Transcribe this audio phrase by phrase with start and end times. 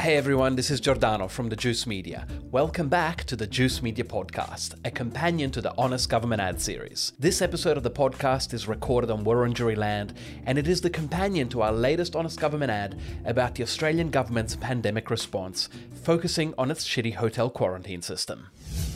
[0.00, 2.26] Hey everyone, this is Giordano from the Juice Media.
[2.50, 7.12] Welcome back to the Juice Media Podcast, a companion to the Honest Government ad series.
[7.18, 10.14] This episode of the podcast is recorded on Wurundjeri land,
[10.46, 14.56] and it is the companion to our latest Honest Government ad about the Australian government's
[14.56, 15.68] pandemic response,
[16.02, 18.46] focusing on its shitty hotel quarantine system.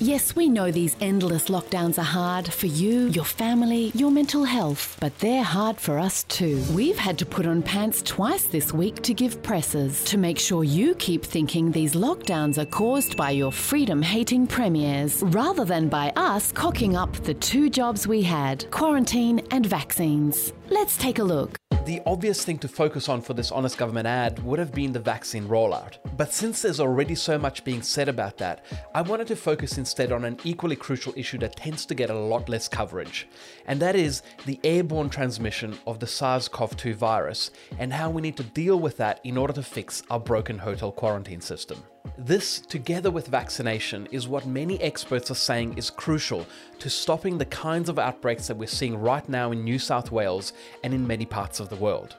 [0.01, 4.97] Yes, we know these endless lockdowns are hard for you, your family, your mental health,
[5.01, 6.63] but they're hard for us too.
[6.73, 10.65] We've had to put on pants twice this week to give presses to make sure
[10.65, 16.13] you keep thinking these lockdowns are caused by your freedom hating premiers rather than by
[16.17, 20.53] us cocking up the two jobs we had quarantine and vaccines.
[20.69, 21.57] Let's take a look.
[21.85, 24.99] The obvious thing to focus on for this Honest Government ad would have been the
[24.99, 25.99] vaccine rollout.
[26.17, 30.11] But since there's already so much being said about that, I wanted to focus instead
[30.11, 33.29] on an equally crucial issue that tends to get a lot less coverage,
[33.67, 38.23] and that is the airborne transmission of the SARS CoV 2 virus and how we
[38.23, 41.83] need to deal with that in order to fix our broken hotel quarantine system.
[42.19, 46.47] This, together with vaccination, is what many experts are saying is crucial
[46.79, 50.53] to stopping the kinds of outbreaks that we're seeing right now in New South Wales
[50.83, 52.17] and in many parts of the world.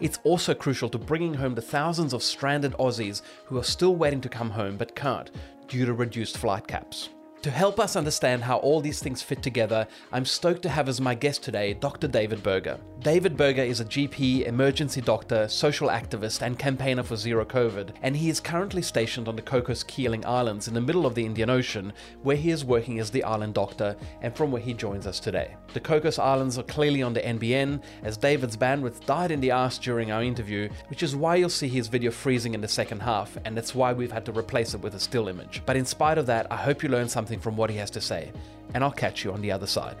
[0.00, 4.20] It's also crucial to bringing home the thousands of stranded Aussies who are still waiting
[4.22, 5.30] to come home but can't
[5.68, 7.10] due to reduced flight caps.
[7.44, 10.98] To help us understand how all these things fit together, I'm stoked to have as
[10.98, 12.08] my guest today Dr.
[12.08, 12.80] David Berger.
[13.00, 18.16] David Berger is a GP, emergency doctor, social activist, and campaigner for Zero COVID, and
[18.16, 21.50] he is currently stationed on the Cocos Keeling Islands in the middle of the Indian
[21.50, 21.92] Ocean,
[22.22, 25.54] where he is working as the island doctor, and from where he joins us today.
[25.74, 29.76] The Cocos Islands are clearly on the NBN, as David's bandwidth died in the ass
[29.76, 33.36] during our interview, which is why you'll see his video freezing in the second half,
[33.44, 35.60] and that's why we've had to replace it with a still image.
[35.66, 38.00] But in spite of that, I hope you learned something from what he has to
[38.00, 38.32] say,
[38.74, 39.96] and I'll catch you on the other side.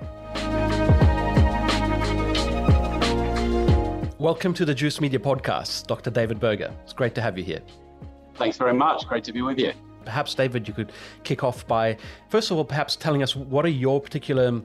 [4.18, 6.10] Welcome to the Juice Media Podcast, Dr.
[6.10, 6.72] David Berger.
[6.84, 7.60] It's great to have you here.
[8.36, 9.06] Thanks very much.
[9.06, 9.72] Great to be with you.
[10.04, 10.92] Perhaps, David, you could
[11.24, 11.96] kick off by,
[12.28, 14.62] first of all, perhaps telling us what are your particular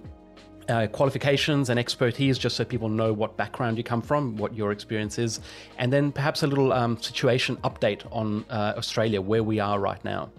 [0.69, 4.71] uh, qualifications and expertise, just so people know what background you come from, what your
[4.71, 5.39] experience is,
[5.77, 10.03] and then perhaps a little um, situation update on uh, Australia, where we are right
[10.05, 10.29] now.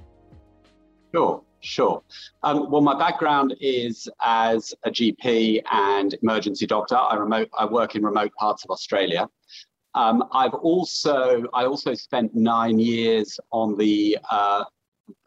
[1.13, 1.43] Sure.
[1.63, 2.03] Sure.
[2.43, 6.97] Um, well, my background is as a GP and emergency doctor.
[6.97, 7.51] I remote.
[7.59, 9.29] I work in remote parts of Australia.
[9.95, 14.65] Um, I've also I also spent nine years on the uh,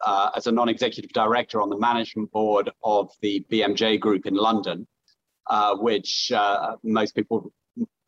[0.04, 4.86] uh, as a non-executive director on the management board of the BMJ Group in London,
[5.48, 7.52] uh, which uh, most people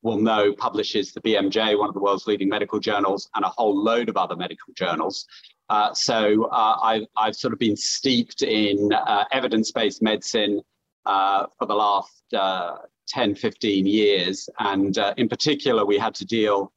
[0.02, 3.76] will know publishes the BMJ, one of the world's leading medical journals, and a whole
[3.76, 5.26] load of other medical journals.
[5.68, 10.60] Uh, so uh, I've, I've sort of been steeped in uh, evidence-based medicine
[11.06, 12.76] uh, for the last uh,
[13.08, 14.48] 10, 15 years.
[14.58, 16.72] And uh, in particular, we had to deal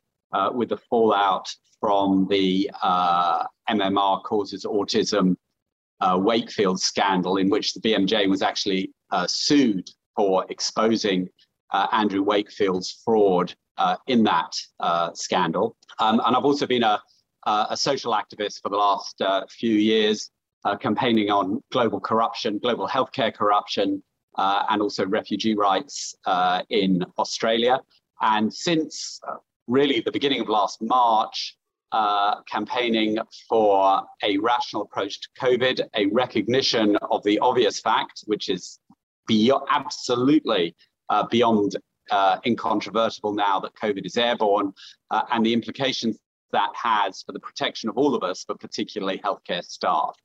[0.54, 5.36] with the fallout from the MMR causes autism
[6.02, 8.92] Wakefield scandal, in which the BMJ was actually
[9.28, 11.30] sued for exposing
[11.92, 13.56] Andrew Wakefield's fraud
[14.08, 14.54] in that
[15.16, 15.76] scandal.
[16.00, 17.02] Um, and I've also been a
[17.46, 20.32] a social activist for the last uh, few years,
[20.66, 24.04] uh, campaigning on global corruption, global healthcare corruption,
[24.38, 27.80] uh, and also refugee rights uh, in Australia.
[28.22, 29.36] And since uh,
[29.68, 31.56] really the beginning of last March,
[32.48, 33.18] campaigning
[33.48, 38.80] for a rational approach to COVID, a recognition of the obvious fact, which is
[39.28, 40.76] beyond, absolutely
[41.32, 41.76] beyond
[42.12, 44.74] uh, incontrovertible now that COVID is airborne
[45.12, 46.18] uh, and the implications
[46.52, 50.16] that has for the protection of all of us, but particularly healthcare staff.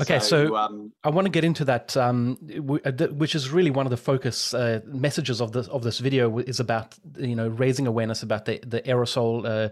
[0.00, 2.38] Okay, so, so um, I want to get into that, um,
[2.84, 6.38] uh, which is really one of the focus uh, messages of this of this video
[6.38, 9.68] is about you know raising awareness about the the aerosol uh,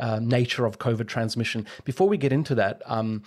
[0.00, 1.66] uh, nature of COVID transmission.
[1.84, 2.82] Before we get into that.
[2.86, 3.22] Um,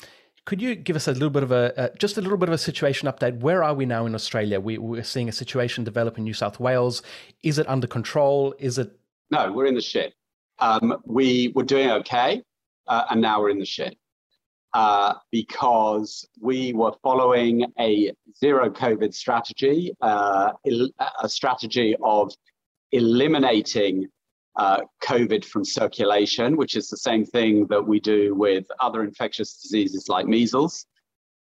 [0.46, 2.54] could you give us a little bit of a uh, just a little bit of
[2.54, 3.40] a situation update?
[3.40, 4.60] Where are we now in Australia?
[4.60, 7.02] We, we're seeing a situation develop in New South Wales.
[7.42, 8.54] Is it under control?
[8.60, 8.92] Is it?
[9.32, 10.14] No, we're in the shit
[10.60, 12.42] um, we were doing okay,
[12.88, 13.98] uh, and now we're in the shit.
[14.74, 20.52] Uh, because we were following a zero COVID strategy, uh,
[21.24, 22.34] a strategy of
[22.92, 24.08] eliminating
[24.58, 29.62] uh, COVID from circulation, which is the same thing that we do with other infectious
[29.62, 30.86] diseases like measles.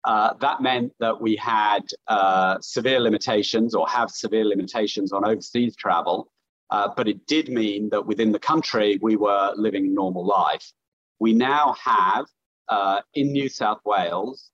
[0.05, 5.75] Uh, that meant that we had uh, severe limitations or have severe limitations on overseas
[5.75, 6.31] travel.
[6.71, 10.71] Uh, but it did mean that within the country, we were living normal life.
[11.19, 12.25] We now have
[12.67, 14.51] uh, in New South Wales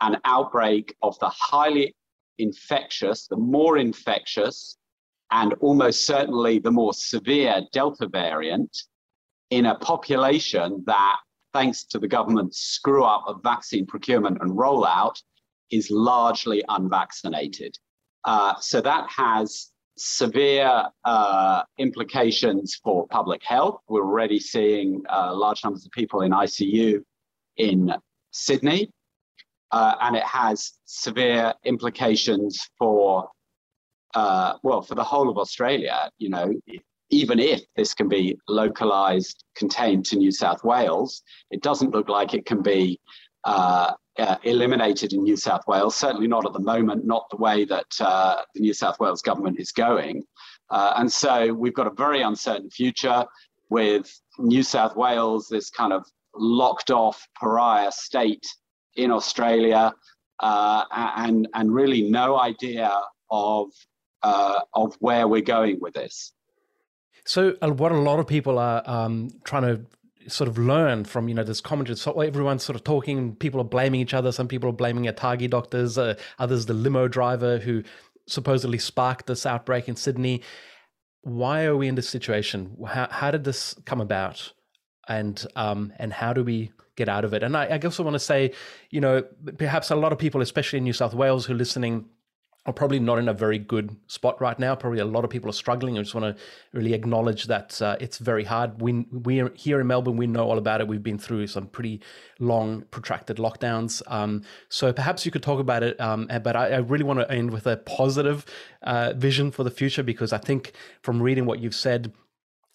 [0.00, 1.94] an outbreak of the highly
[2.38, 4.78] infectious, the more infectious,
[5.30, 8.76] and almost certainly the more severe Delta variant
[9.50, 11.16] in a population that
[11.52, 15.20] thanks to the government's screw up of vaccine procurement and rollout,
[15.70, 17.76] is largely unvaccinated.
[18.24, 19.69] Uh, so that has
[20.00, 23.80] severe uh, implications for public health.
[23.88, 27.02] We're already seeing uh, large numbers of people in ICU
[27.56, 27.92] in
[28.30, 28.90] Sydney,
[29.70, 33.28] uh, and it has severe implications for,
[34.14, 36.10] uh, well, for the whole of Australia.
[36.18, 36.54] You know,
[37.10, 42.34] even if this can be localized, contained to New South Wales, it doesn't look like
[42.34, 42.98] it can be
[44.20, 47.86] uh, eliminated in New South Wales, certainly not at the moment, not the way that
[48.00, 50.24] uh, the New South Wales government is going.
[50.68, 53.24] Uh, and so we've got a very uncertain future
[53.70, 58.46] with New South Wales, this kind of locked off pariah state
[58.96, 59.92] in Australia,
[60.40, 60.84] uh,
[61.16, 62.92] and, and really no idea
[63.30, 63.68] of,
[64.22, 66.32] uh, of where we're going with this.
[67.24, 69.86] So, uh, what a lot of people are um, trying to
[70.26, 71.96] sort of learn from you know this commentary.
[71.96, 73.34] So everyone's sort of talking.
[73.36, 74.32] People are blaming each other.
[74.32, 75.98] Some people are blaming ATAGI doctors.
[75.98, 77.82] Uh, others, the limo driver who
[78.26, 80.42] supposedly sparked this outbreak in Sydney.
[81.22, 82.76] Why are we in this situation?
[82.86, 84.52] How, how did this come about?
[85.08, 87.42] And um, and how do we get out of it?
[87.42, 88.52] And I, I also want to say,
[88.90, 89.22] you know,
[89.58, 92.06] perhaps a lot of people, especially in New South Wales, who are listening
[92.66, 94.74] are probably not in a very good spot right now.
[94.74, 95.96] Probably a lot of people are struggling.
[95.96, 96.42] I just want to
[96.72, 98.82] really acknowledge that uh, it's very hard.
[98.82, 100.16] We we are here in Melbourne.
[100.16, 100.88] We know all about it.
[100.88, 102.02] We've been through some pretty
[102.38, 104.02] long, protracted lockdowns.
[104.06, 105.98] Um, so perhaps you could talk about it.
[106.00, 108.44] Um, but I, I, really want to end with a positive
[108.82, 110.72] uh, vision for the future because I think
[111.02, 112.12] from reading what you've said,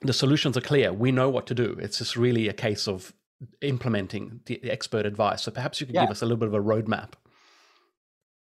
[0.01, 0.93] the solutions are clear.
[0.93, 1.77] We know what to do.
[1.79, 3.13] It's just really a case of
[3.61, 5.43] implementing the expert advice.
[5.43, 6.01] So perhaps you could yeah.
[6.01, 7.11] give us a little bit of a roadmap.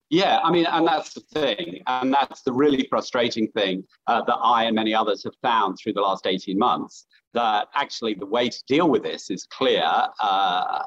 [0.10, 1.82] Yeah, I mean, and that's the thing.
[1.88, 5.94] And that's the really frustrating thing uh, that I and many others have found through
[5.94, 9.84] the last 18 months that actually the way to deal with this is clear.
[10.22, 10.84] Uh,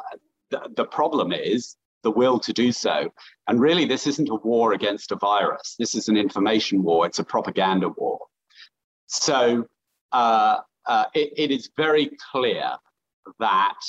[0.51, 3.13] the, the problem is the will to do so.
[3.49, 7.19] And really, this isn't a war against a virus, this is an information war, it's
[7.19, 8.21] a propaganda war.
[9.07, 9.67] So
[10.13, 12.73] uh, uh it, it is very clear
[13.41, 13.81] that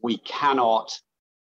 [0.00, 0.92] we cannot,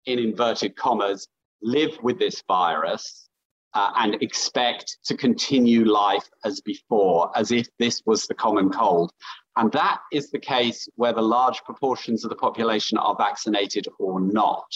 [0.04, 1.28] in inverted commas,
[1.62, 3.28] live with this virus
[3.74, 9.12] uh, and expect to continue life as before, as if this was the common cold.
[9.56, 14.66] And that is the case whether large proportions of the population are vaccinated or not.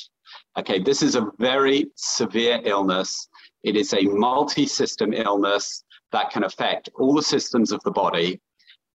[0.59, 3.29] Okay, this is a very severe illness.
[3.63, 8.41] It is a multi system illness that can affect all the systems of the body,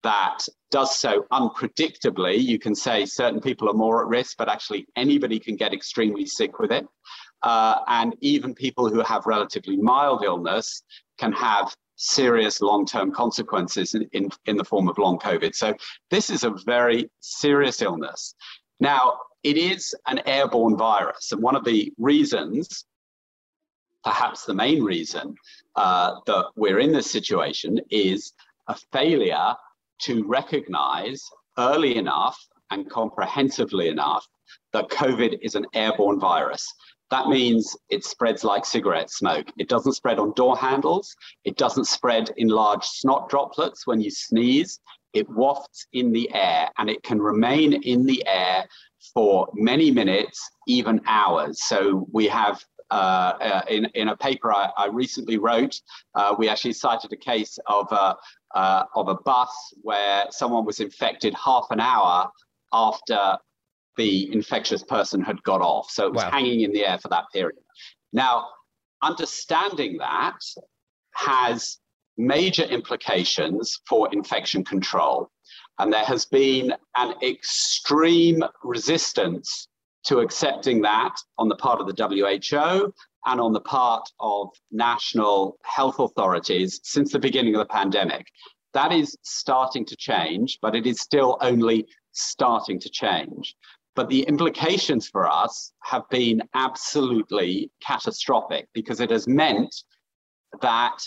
[0.02, 0.38] that
[0.70, 2.40] does so unpredictably.
[2.40, 6.26] You can say certain people are more at risk, but actually anybody can get extremely
[6.26, 6.86] sick with it.
[7.42, 10.82] Uh, and even people who have relatively mild illness
[11.18, 15.54] can have serious long-term consequences in, in, in the form of long COVID.
[15.54, 15.74] So
[16.10, 18.34] this is a very serious illness.
[18.80, 21.32] Now, it is an airborne virus.
[21.32, 22.84] And one of the reasons,
[24.04, 25.34] perhaps the main reason
[25.76, 28.32] uh, that we're in this situation is
[28.68, 29.54] a failure
[30.02, 31.22] to recognize
[31.56, 32.38] early enough
[32.70, 34.26] and comprehensively enough
[34.72, 36.72] that COVID is an airborne virus.
[37.10, 39.46] That means it spreads like cigarette smoke.
[39.56, 41.14] It doesn't spread on door handles.
[41.44, 44.80] It doesn't spread in large snot droplets when you sneeze.
[45.14, 48.66] It wafts in the air and it can remain in the air
[49.14, 51.64] for many minutes, even hours.
[51.64, 55.80] So we have uh, uh, in, in a paper I, I recently wrote,
[56.14, 58.16] uh, we actually cited a case of a,
[58.54, 59.50] uh, of a bus
[59.82, 62.30] where someone was infected half an hour
[62.72, 63.38] after
[63.98, 65.90] the infectious person had got off.
[65.90, 66.30] So it was wow.
[66.30, 67.58] hanging in the air for that period.
[68.12, 68.46] Now,
[69.02, 70.38] understanding that
[71.14, 71.78] has
[72.16, 75.30] major implications for infection control.
[75.78, 79.68] And there has been an extreme resistance
[80.04, 82.92] to accepting that on the part of the WHO
[83.26, 88.26] and on the part of national health authorities since the beginning of the pandemic.
[88.74, 93.54] That is starting to change, but it is still only starting to change.
[93.94, 99.74] But the implications for us have been absolutely catastrophic because it has meant
[100.60, 100.98] that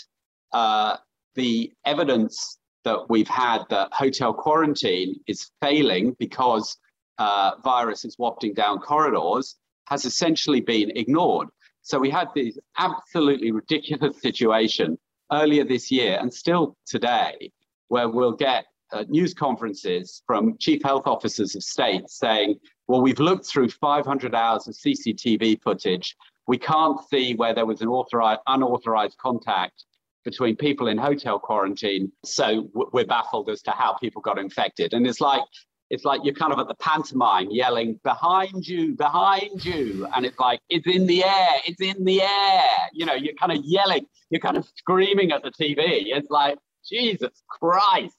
[0.52, 0.96] uh,
[1.34, 6.76] the evidence that we've had that hotel quarantine is failing because
[7.18, 11.48] uh, virus is wafting down corridors has essentially been ignored.
[11.82, 14.98] So we had this absolutely ridiculous situation
[15.30, 17.52] earlier this year and still today,
[17.88, 22.58] where we'll get uh, news conferences from chief health officers of states saying,
[22.88, 26.16] well, we've looked through 500 hours of CCTV footage.
[26.46, 29.84] We can't see where there was an authorized, unauthorized contact
[30.24, 32.12] between people in hotel quarantine.
[32.24, 34.92] So we're baffled as to how people got infected.
[34.92, 35.42] And it's like,
[35.90, 40.06] it's like you're kind of at the pantomime yelling behind you, behind you.
[40.14, 42.62] And it's like, it's in the air, it's in the air.
[42.92, 45.76] You know, you're kind of yelling, you're kind of screaming at the TV.
[45.78, 46.58] It's like,
[46.88, 48.16] Jesus Christ,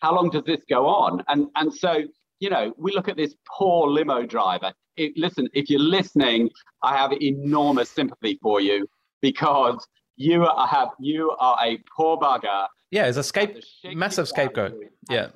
[0.00, 1.22] how long does this go on?
[1.28, 1.98] And, and so,
[2.40, 4.72] you know, we look at this poor limo driver.
[4.96, 6.50] It, listen, if you're listening,
[6.82, 8.86] I have enormous sympathy for you
[9.20, 9.86] because
[10.16, 12.66] you are, have you are a poor bugger.
[12.90, 14.74] Yeah, it's a scape, massive scapegoat.
[15.10, 15.28] Yeah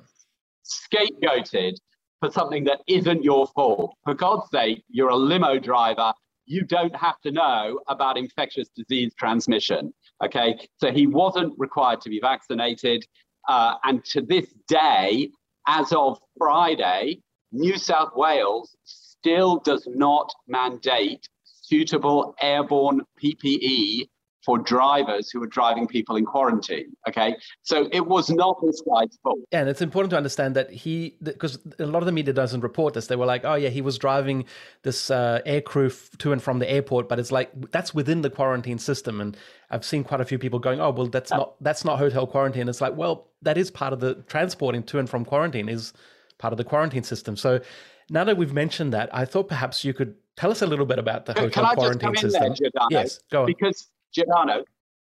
[0.71, 1.75] scapegoated
[2.19, 3.95] for something that isn't your fault.
[4.03, 6.13] For God's sake, you're a limo driver.
[6.45, 9.93] You don't have to know about infectious disease transmission.
[10.23, 10.59] Okay.
[10.77, 13.05] So he wasn't required to be vaccinated.
[13.47, 15.29] Uh, and to this day,
[15.67, 17.21] as of Friday,
[17.51, 24.07] New South Wales still does not mandate suitable airborne PPE
[24.43, 26.95] for drivers who were driving people in quarantine.
[27.07, 29.39] Okay, so it was not this guy's fault.
[29.51, 32.61] Yeah, and it's important to understand that he, because a lot of the media doesn't
[32.61, 33.07] report this.
[33.07, 34.45] They were like, "Oh yeah, he was driving
[34.83, 38.29] this uh, air crew to and from the airport," but it's like that's within the
[38.29, 39.21] quarantine system.
[39.21, 39.37] And
[39.69, 42.67] I've seen quite a few people going, "Oh well, that's not that's not hotel quarantine."
[42.67, 45.93] It's like, well, that is part of the transporting to and from quarantine is
[46.37, 47.37] part of the quarantine system.
[47.37, 47.61] So
[48.09, 50.99] now that we've mentioned that, I thought perhaps you could tell us a little bit
[50.99, 52.55] about the hotel quarantine system.
[52.59, 53.45] There, yes, go on.
[53.47, 54.63] Because Giordano,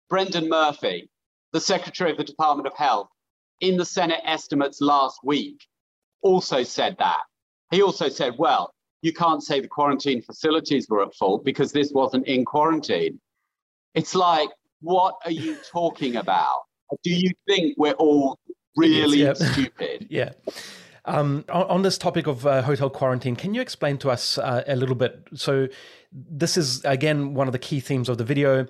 [0.09, 1.09] Brendan Murphy,
[1.51, 3.07] the Secretary of the Department of Health,
[3.61, 5.65] in the Senate estimates last week,
[6.21, 7.21] also said that.
[7.71, 11.91] He also said, well, you can't say the quarantine facilities were at fault because this
[11.91, 13.19] wasn't in quarantine.
[13.95, 14.49] It's like,
[14.81, 16.63] what are you talking about?
[17.03, 18.39] Do you think we're all
[18.75, 19.37] really yep.
[19.37, 20.07] stupid?
[20.09, 20.31] yeah.
[21.05, 24.63] Um, on, on, this topic of uh, hotel quarantine, can you explain to us uh,
[24.67, 25.27] a little bit?
[25.33, 25.67] So,
[26.13, 28.67] this is again one of the key themes of the video.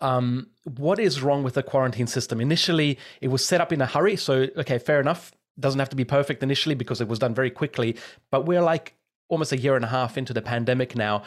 [0.00, 2.40] Um, what is wrong with the quarantine system?
[2.40, 4.16] Initially, it was set up in a hurry.
[4.16, 5.32] So, okay, fair enough.
[5.58, 7.96] Doesn't have to be perfect initially because it was done very quickly.
[8.30, 8.94] But we're like
[9.28, 11.24] almost a year and a half into the pandemic now.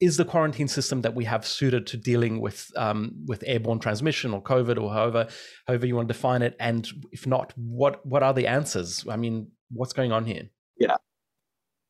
[0.00, 4.32] Is the quarantine system that we have suited to dealing with um, with airborne transmission
[4.32, 5.28] or COVID or however
[5.66, 6.56] however you want to define it?
[6.58, 9.04] And if not, what what are the answers?
[9.10, 10.48] I mean, what's going on here?
[10.78, 10.96] Yeah,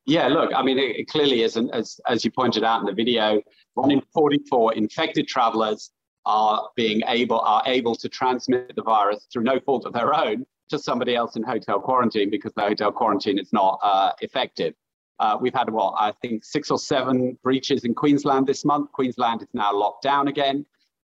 [0.06, 2.86] yeah, look, I mean, it, it clearly is, and as, as you pointed out in
[2.86, 3.42] the video,
[3.74, 5.90] one in 44 infected travelers
[6.26, 10.44] are being able are able to transmit the virus through no fault of their own
[10.68, 14.74] to somebody else in hotel quarantine because the hotel quarantine is not uh, effective.
[15.18, 18.90] Uh, we've had what I think six or seven breaches in Queensland this month.
[18.92, 20.64] Queensland is now locked down again,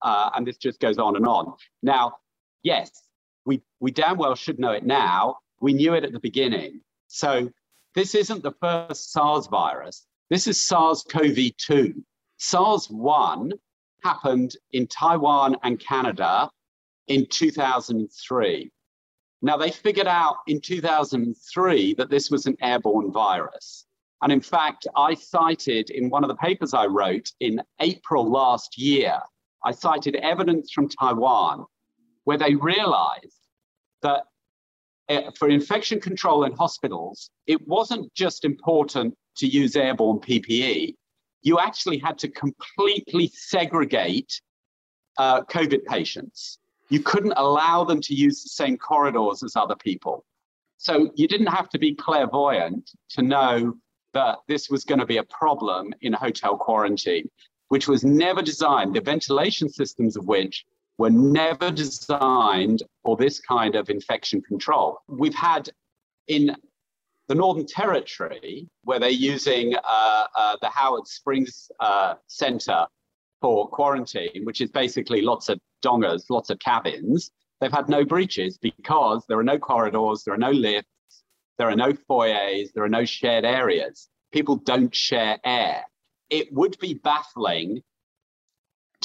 [0.02, 1.54] uh, and this just goes on and on.
[1.82, 2.14] Now,
[2.64, 3.04] yes,
[3.46, 5.38] we we damn well should know it now.
[5.62, 6.82] We knew it at the beginning.
[7.08, 7.50] So
[7.96, 10.06] this isn't the first SARS virus.
[10.30, 12.04] This is SARS CoV 2.
[12.38, 13.54] SARS 1
[14.04, 16.50] happened in Taiwan and Canada
[17.08, 18.72] in 2003.
[19.42, 23.86] Now, they figured out in 2003 that this was an airborne virus.
[24.22, 28.78] And in fact, I cited in one of the papers I wrote in April last
[28.78, 29.20] year,
[29.64, 31.66] I cited evidence from Taiwan
[32.24, 33.40] where they realized
[34.02, 34.24] that
[35.38, 40.96] for infection control in hospitals, it wasn't just important to use airborne PPE.
[41.42, 44.42] You actually had to completely segregate
[45.18, 46.60] uh, COVID patients.
[46.90, 50.26] You couldn't allow them to use the same corridors as other people.
[50.78, 53.76] So you didn't have to be clairvoyant to know
[54.14, 57.30] that this was going to be a problem in a hotel quarantine,
[57.70, 60.66] which was never designed, the ventilation systems of which
[60.98, 65.00] were never designed for this kind of infection control.
[65.08, 65.70] We've had
[66.28, 66.56] in
[67.28, 72.86] the Northern Territory, where they're using uh, uh, the Howard Springs uh, Center
[73.42, 78.58] for quarantine, which is basically lots of dongas, lots of cabins, they've had no breaches
[78.58, 81.24] because there are no corridors, there are no lifts,
[81.58, 84.10] there are no foyers, there are no shared areas.
[84.32, 85.84] People don't share air.
[86.30, 87.82] It would be baffling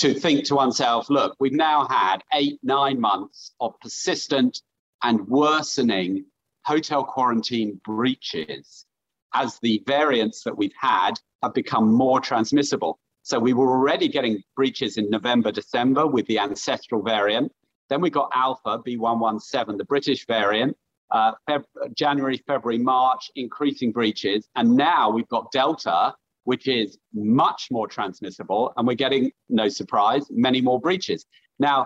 [0.01, 4.63] to think to oneself, look, we've now had eight, nine months of persistent
[5.03, 6.25] and worsening
[6.65, 8.87] hotel quarantine breaches
[9.35, 12.99] as the variants that we've had have become more transmissible.
[13.25, 17.53] So we were already getting breaches in November, December with the ancestral variant.
[17.91, 20.79] Then we got Alpha B117, the British variant,
[21.11, 21.65] uh, Feb-
[21.95, 24.49] January, February, March, increasing breaches.
[24.57, 26.15] And now we've got Delta,
[26.51, 29.25] which is much more transmissible, and we're getting,
[29.63, 31.21] no surprise, many more breaches.
[31.69, 31.79] Now,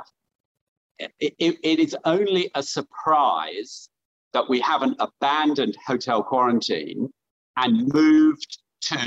[1.24, 3.72] it, it, it is only a surprise
[4.34, 7.00] that we haven't abandoned hotel quarantine
[7.62, 8.50] and moved
[8.90, 9.02] to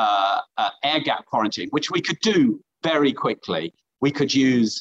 [0.00, 2.38] uh, uh, air gap quarantine, which we could do
[2.90, 3.64] very quickly.
[4.04, 4.72] We could use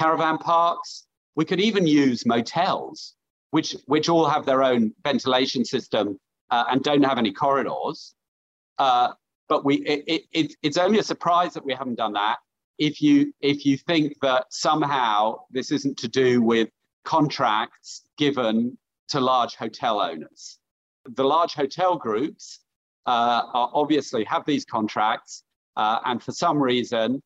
[0.00, 0.90] caravan parks.
[1.38, 2.98] We could even use motels.
[3.54, 6.06] which which all have their own ventilation system
[6.50, 7.98] uh, and don't have any corridors.
[8.78, 9.10] Uh,
[9.48, 12.38] but we it, it, it's only a surprise that we haven't done that.
[12.78, 16.68] If you if you think that somehow this isn't to do with
[17.04, 18.76] contracts given
[19.08, 20.58] to large hotel owners,
[21.06, 22.60] the large hotel groups
[23.06, 25.44] uh, are obviously have these contracts,
[25.76, 27.22] uh, and for some reason,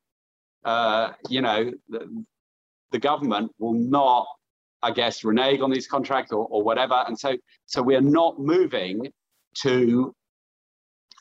[0.64, 2.24] uh, you know, the,
[2.90, 4.26] the government will not
[4.82, 7.02] I guess, renege on these contracts or, or whatever.
[7.06, 9.12] And so, so we are not moving
[9.62, 10.14] to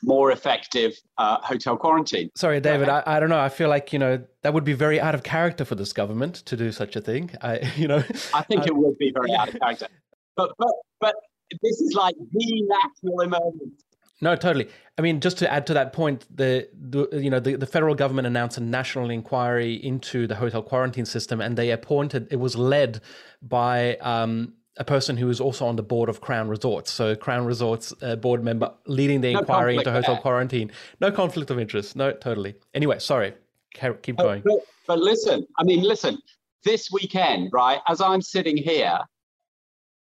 [0.02, 2.30] more effective uh, hotel quarantine.
[2.34, 2.88] Sorry, David.
[2.88, 3.40] I, I don't know.
[3.40, 6.36] I feel like you know that would be very out of character for this government
[6.46, 7.30] to do such a thing.
[7.42, 8.02] I, you know,
[8.34, 9.88] I think it would be very out of character.
[10.36, 11.14] But but but
[11.62, 13.84] this is like the national emergency.
[14.20, 14.68] No, totally.
[14.98, 17.94] I mean, just to add to that point, the, the you know the, the federal
[17.94, 22.56] government announced a national inquiry into the hotel quarantine system, and they appointed it was
[22.56, 23.00] led
[23.40, 26.90] by um, a person who is also on the board of Crown Resorts.
[26.90, 30.22] So Crown Resorts uh, board member leading the no inquiry into hotel there.
[30.22, 30.70] quarantine.
[31.00, 31.96] No conflict of interest.
[31.96, 32.54] No, totally.
[32.74, 33.34] Anyway, sorry.
[33.74, 34.42] Keep going.
[34.44, 36.18] But, but, but listen, I mean, listen.
[36.64, 37.80] This weekend, right?
[37.86, 38.98] As I'm sitting here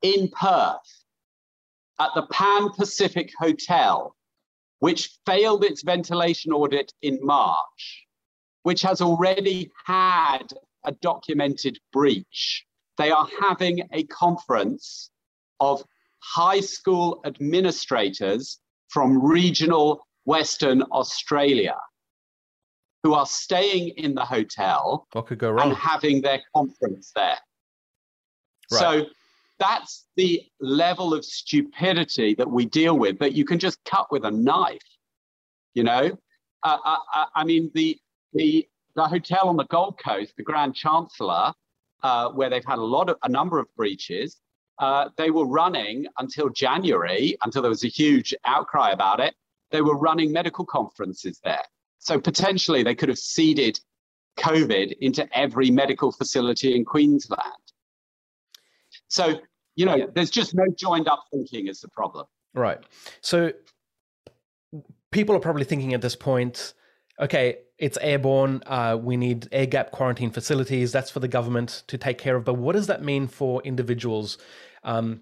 [0.01, 1.03] in Perth
[1.99, 4.15] at the Pan Pacific Hotel,
[4.79, 8.05] which failed its ventilation audit in March,
[8.63, 10.47] which has already had
[10.83, 12.65] a documented breach.
[12.97, 15.09] They are having a conference
[15.59, 15.83] of
[16.19, 18.59] high school administrators
[18.89, 21.75] from regional Western Australia
[23.03, 25.69] who are staying in the hotel what could go wrong?
[25.69, 27.37] and having their conference there.
[28.71, 28.79] Right.
[28.79, 29.05] So
[29.59, 34.25] that's the level of stupidity that we deal with that you can just cut with
[34.25, 34.81] a knife.
[35.73, 36.17] You know,
[36.63, 37.97] uh, I, uh, uh, I, mean the
[38.33, 41.53] the the hotel on the Gold Coast, the Grand Chancellor,
[42.03, 44.37] uh, where they've had a lot of a number of breaches.
[44.79, 49.33] Uh, they were running until January, until there was a huge outcry about it.
[49.71, 51.63] They were running medical conferences there.
[51.99, 53.79] So potentially they could have seeded
[54.37, 57.41] COVID into every medical facility in Queensland.
[59.07, 59.39] So,
[59.75, 62.25] you know, there's just no joined up thinking is the problem.
[62.53, 62.79] Right.
[63.21, 63.53] So
[65.11, 66.73] people are probably thinking at this point,
[67.19, 68.61] okay, it's airborne.
[68.65, 70.91] Uh, we need air gap quarantine facilities.
[70.91, 72.45] That's for the government to take care of.
[72.45, 74.37] But what does that mean for individuals?
[74.83, 75.21] Um,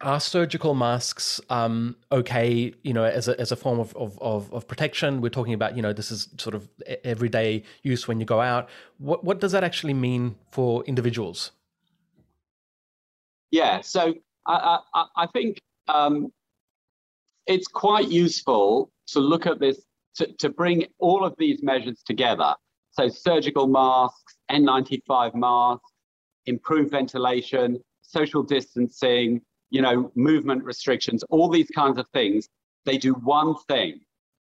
[0.00, 2.72] are surgical masks um, okay?
[2.82, 5.20] You know, as a as a form of, of, of protection.
[5.20, 6.68] We're talking about you know this is sort of
[7.04, 8.68] everyday use when you go out.
[8.98, 11.50] What what does that actually mean for individuals?
[13.50, 14.14] Yeah, so
[14.46, 16.32] I, I, I think um,
[17.46, 19.80] it's quite useful to look at this,
[20.18, 22.54] to, to bring all of these measures together.
[22.90, 25.92] So surgical masks, N95 masks,
[26.46, 32.48] improved ventilation, social distancing, you know, movement restrictions, all these kinds of things,
[32.84, 34.00] they do one thing.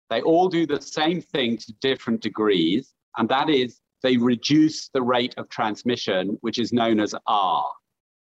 [0.09, 5.01] They all do the same thing to different degrees, and that is they reduce the
[5.01, 7.65] rate of transmission, which is known as R.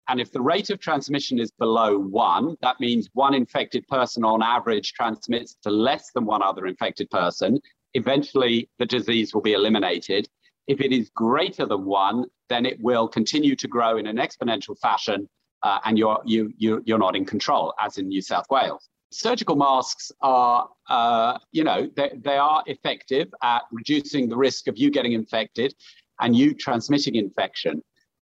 [0.09, 4.43] And if the rate of transmission is below one, that means one infected person on
[4.43, 7.61] average transmits to less than one other infected person.
[7.95, 10.29] Eventually, the disease will be eliminated.
[10.67, 14.79] If it is greater than one, then it will continue to grow in an exponential
[14.81, 15.29] fashion,
[15.63, 18.89] uh, and you're, you, you, you're not in control, as in New South Wales.
[19.13, 24.79] Surgical masks are, uh, you know, they, they are effective at reducing the risk of
[24.79, 25.75] you getting infected
[26.21, 27.83] and you transmitting infection.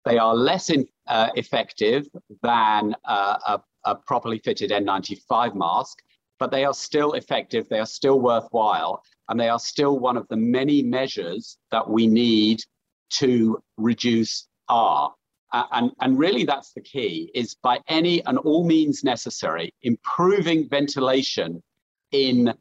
[0.05, 2.07] They are less in, uh, effective
[2.41, 5.99] than uh, a, a, properly fitted N95 mask,
[6.39, 7.67] but they are still effective.
[7.69, 12.07] They are still worthwhile, and they are still one of the many measures that we
[12.07, 12.63] need
[13.11, 15.13] to reduce R.
[15.53, 21.61] And, and really, that's the key: is by any and all means necessary, improving ventilation
[22.11, 22.53] in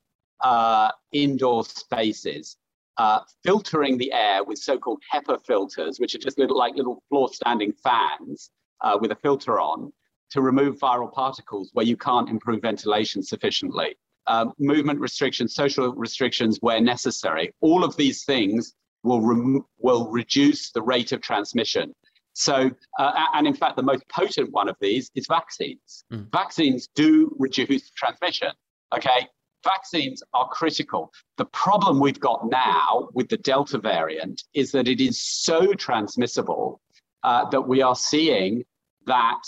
[0.42, 2.56] uh, indoor spaces
[2.98, 7.72] uh, filtering the air with so-called HEPA filters, which are just little like little floor-standing
[7.82, 8.50] fans
[8.82, 9.92] uh, with a filter on
[10.30, 13.96] to remove viral particles where you can't improve ventilation sufficiently.
[14.26, 17.52] Um, movement restrictions, social restrictions where necessary.
[17.60, 21.92] All of these things will rem- will reduce the rate of transmission.
[22.34, 26.04] So, uh, and in fact, the most potent one of these is vaccines.
[26.12, 26.30] Mm.
[26.32, 28.52] Vaccines do reduce transmission.
[28.94, 29.28] Okay,
[29.64, 31.12] vaccines are critical.
[31.36, 36.80] The problem we've got now with the Delta variant is that it is so transmissible
[37.22, 38.64] uh, that we are seeing
[39.06, 39.40] that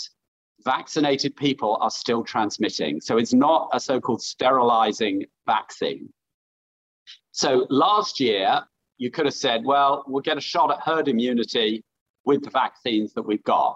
[0.63, 2.99] vaccinated people are still transmitting.
[2.99, 6.09] So it's not a so called sterilizing vaccine.
[7.31, 8.61] So last year,
[8.97, 11.83] you could have said, well, we'll get a shot at herd immunity
[12.25, 13.75] with the vaccines that we've got.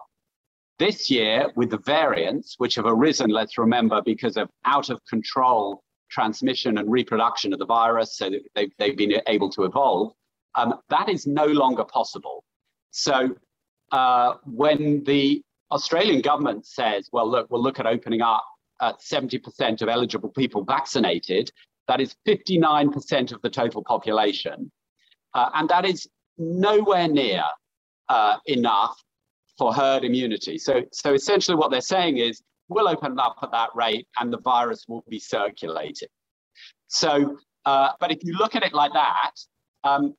[0.80, 5.84] This year, with the variants, which have arisen, let's remember, because of out of control
[6.10, 10.14] transmission and reproduction of the virus, so they've, they've been able to evolve,
[10.56, 12.44] um, that is no longer possible.
[12.92, 13.36] So
[13.92, 15.42] uh, when the
[15.72, 18.44] Australian government says, well, look, we'll look at opening up
[18.82, 21.52] at 70% of eligible people vaccinated,
[21.88, 24.72] that is 59% of the total population.
[25.34, 27.44] Uh, and that is nowhere near
[28.10, 28.96] uh, enough
[29.58, 30.58] for herd immunity.
[30.58, 34.40] So, so essentially, what they're saying is we'll open up at that rate and the
[34.40, 36.08] virus will be circulating.
[36.88, 39.32] So, uh, but if you look at it like that,
[39.84, 40.16] um,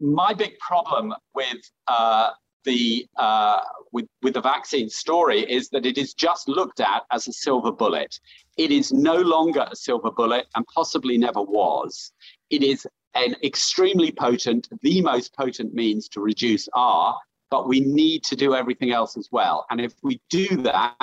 [0.00, 1.58] my big problem with
[1.88, 2.30] uh,
[2.64, 3.60] the uh,
[3.92, 7.72] with with the vaccine story is that it is just looked at as a silver
[7.72, 8.18] bullet.
[8.56, 12.12] It is no longer a silver bullet, and possibly never was.
[12.50, 17.16] It is an extremely potent, the most potent means to reduce R
[17.50, 19.66] but we need to do everything else as well.
[19.70, 20.96] And if we do that,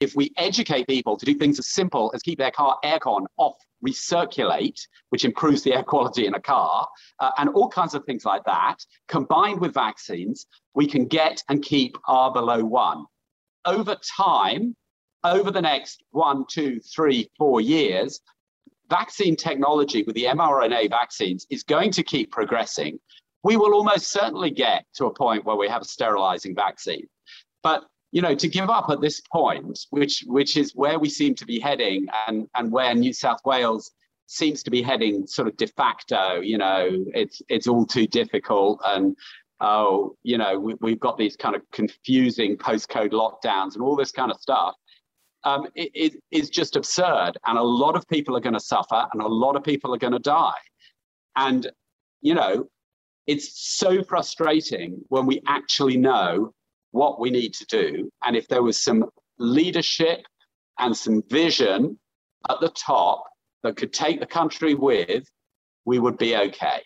[0.00, 3.56] if we educate people to do things as simple as keep their car aircon off,
[3.86, 6.88] recirculate, which improves the air quality in a car,
[7.20, 8.76] uh, and all kinds of things like that,
[9.08, 13.04] combined with vaccines, we can get and keep R below one.
[13.64, 14.76] Over time,
[15.24, 18.20] over the next one, two, three, four years,
[18.90, 22.98] vaccine technology with the mRNA vaccines is going to keep progressing
[23.42, 27.06] we will almost certainly get to a point where we have a sterilizing vaccine.
[27.62, 31.34] But you know, to give up at this point, which which is where we seem
[31.36, 33.90] to be heading, and and where New South Wales
[34.26, 36.40] seems to be heading, sort of de facto.
[36.40, 39.16] You know, it's it's all too difficult, and
[39.60, 44.12] oh, you know, we, we've got these kind of confusing postcode lockdowns and all this
[44.12, 44.74] kind of stuff.
[45.44, 49.06] Um, it, it is just absurd, and a lot of people are going to suffer,
[49.12, 50.52] and a lot of people are going to die.
[51.34, 51.70] And
[52.20, 52.68] you know,
[53.26, 56.52] it's so frustrating when we actually know
[56.90, 58.10] what we need to do.
[58.24, 59.08] And if there was some
[59.38, 60.20] leadership
[60.78, 61.98] and some vision
[62.48, 63.24] at the top
[63.62, 65.24] that could take the country with,
[65.84, 66.82] we would be okay.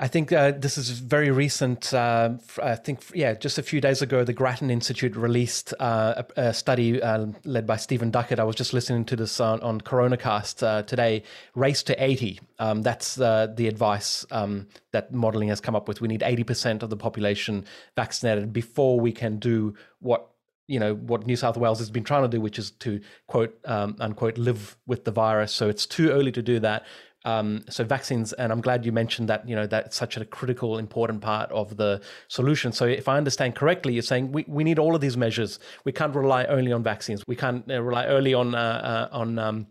[0.00, 1.92] I think uh, this is very recent.
[1.92, 6.40] Uh, I think, yeah, just a few days ago, the Grattan Institute released uh, a,
[6.40, 8.38] a, study uh, led by Stephen Duckett.
[8.38, 11.24] I was just listening to this on, on CoronaCast uh, today.
[11.56, 12.38] Race to 80.
[12.60, 16.00] Um, that's uh, the advice um, that modeling has come up with.
[16.00, 17.64] We need 80% of the population
[17.96, 20.30] vaccinated before we can do what
[20.68, 23.58] you know what New South Wales has been trying to do, which is to quote
[23.64, 25.52] um, unquote live with the virus.
[25.52, 26.84] So it's too early to do that.
[27.28, 29.46] Um, so vaccines, and I'm glad you mentioned that.
[29.48, 32.72] You know that's such a critical, important part of the solution.
[32.72, 35.58] So if I understand correctly, you're saying we, we need all of these measures.
[35.84, 37.22] We can't rely only on vaccines.
[37.26, 39.66] We can't uh, rely only on uh, uh, on um,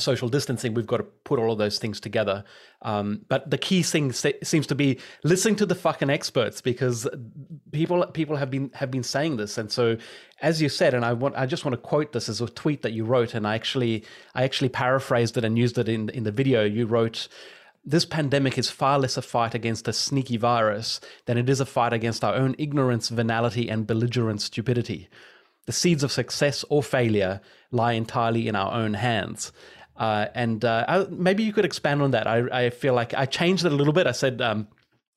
[0.00, 2.44] social distancing, we've got to put all of those things together.
[2.82, 7.08] Um, but the key thing seems to be listening to the fucking experts because
[7.72, 9.58] people people have been have been saying this.
[9.58, 9.96] And so,
[10.40, 12.82] as you said, and I want I just want to quote this as a tweet
[12.82, 14.04] that you wrote, and I actually
[14.34, 16.64] I actually paraphrased it and used it in in the video.
[16.64, 17.28] You wrote.
[17.88, 21.64] This pandemic is far less a fight against a sneaky virus than it is a
[21.64, 25.08] fight against our own ignorance, venality, and belligerent stupidity.
[25.66, 27.40] The seeds of success or failure
[27.72, 29.52] lie entirely in our own hands.
[29.98, 32.26] Uh, and uh, I, maybe you could expand on that.
[32.26, 34.06] I, I, feel like I changed it a little bit.
[34.06, 34.68] I said um,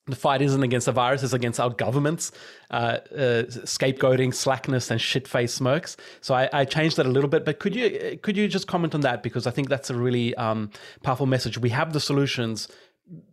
[0.05, 2.31] the fight isn't against the virus; it's against our governments,
[2.71, 5.97] uh, uh scapegoating, slackness, and shit-faced smirks.
[6.21, 7.43] So I, I, changed that a little bit.
[7.43, 10.33] But could you could you just comment on that because I think that's a really
[10.35, 10.71] um,
[11.03, 11.57] powerful message.
[11.57, 12.69] We have the solutions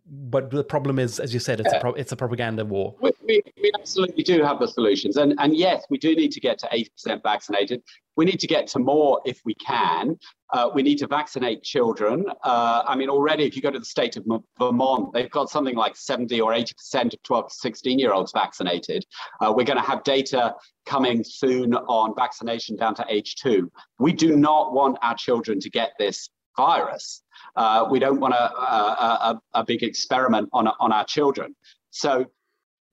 [0.09, 1.79] but the problem is, as you said, it's yeah.
[1.79, 2.95] a pro- it's a propaganda war.
[3.01, 6.41] We, we, we, absolutely do have the solutions, and and yes, we do need to
[6.41, 7.83] get to eighty percent vaccinated.
[8.17, 10.19] We need to get to more if we can.
[10.51, 12.25] Uh, we need to vaccinate children.
[12.45, 14.25] Uh, I mean, already, if you go to the state of
[14.59, 19.05] Vermont, they've got something like 70 or 80% of 12 to 16 year olds vaccinated.
[19.41, 20.55] Uh, we're going to have data
[20.87, 23.71] coming soon on vaccination down to age two.
[23.99, 27.23] We do not want our children to get this virus.
[27.55, 31.55] Uh, we don't want a, a, a, a big experiment on, on our children.
[31.91, 32.27] So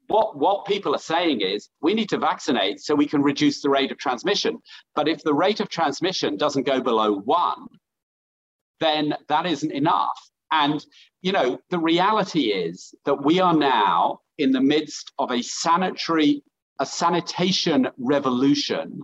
[0.08, 3.70] what, what people are saying is we need to vaccinate so we can reduce the
[3.70, 4.60] rate of transmission.
[4.96, 7.68] But if the rate of transmission doesn't go below one,
[8.80, 10.20] then that isn't enough.
[10.52, 10.86] And,
[11.22, 16.44] you know, the reality is that we are now in the midst of a sanitary,
[16.80, 19.02] a sanitation revolution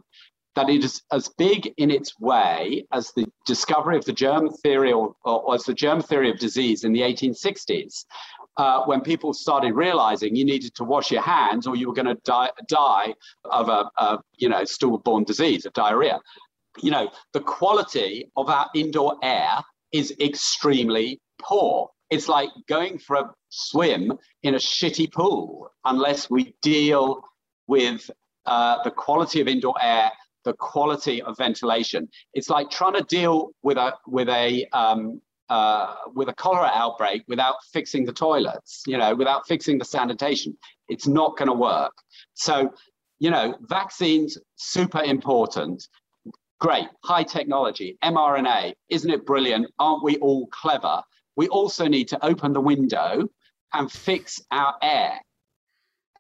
[0.55, 4.91] that it is as big in its way as the discovery of the germ theory
[4.91, 8.05] or, or as the germ theory of disease in the 1860s,
[8.57, 12.05] uh, when people started realizing you needed to wash your hands or you were going
[12.05, 13.13] to die, die
[13.45, 16.19] of a, a you know stool-borne disease of diarrhea.
[16.81, 21.89] You know the quality of our indoor air is extremely poor.
[22.09, 27.23] It's like going for a swim in a shitty pool unless we deal
[27.67, 28.09] with
[28.45, 30.11] uh, the quality of indoor air,
[30.45, 32.07] the quality of ventilation.
[32.33, 37.23] It's like trying to deal with a with a um, uh, with a cholera outbreak
[37.27, 40.55] without fixing the toilets, you know, without fixing the sanitation.
[40.87, 41.93] It's not going to work.
[42.35, 42.73] So,
[43.19, 45.87] you know, vaccines super important.
[46.59, 48.73] Great, high technology, mRNA.
[48.89, 49.67] Isn't it brilliant?
[49.79, 51.01] Aren't we all clever?
[51.35, 53.27] We also need to open the window
[53.73, 55.19] and fix our air.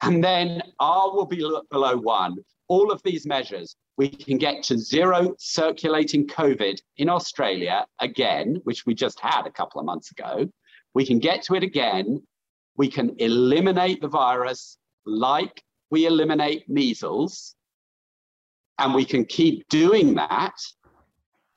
[0.01, 2.37] And then R will be below one.
[2.69, 8.85] All of these measures, we can get to zero circulating COVID in Australia again, which
[8.85, 10.47] we just had a couple of months ago.
[10.93, 12.21] We can get to it again.
[12.77, 17.55] We can eliminate the virus like we eliminate measles.
[18.77, 20.55] And we can keep doing that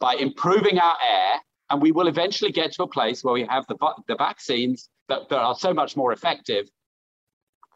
[0.01, 1.40] by improving our air.
[1.70, 3.77] And we will eventually get to a place where we have the,
[4.09, 6.68] the vaccines that, that are so much more effective